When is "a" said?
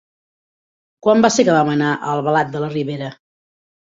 1.97-2.15